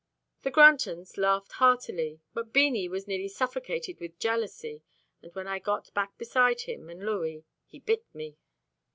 The 0.41 0.49
Grantons 0.49 1.15
laughed 1.15 1.51
heartily, 1.51 2.21
but 2.33 2.51
Beanie 2.51 2.89
was 2.89 3.05
nearly 3.07 3.27
suffocated 3.27 3.99
with 3.99 4.17
jealousy, 4.17 4.81
and 5.21 5.31
when 5.35 5.45
I 5.47 5.59
got 5.59 5.93
back 5.93 6.17
beside 6.17 6.61
him 6.61 6.89
and 6.89 7.05
Louis, 7.05 7.43
he 7.67 7.77
bit 7.77 8.03
me. 8.11 8.35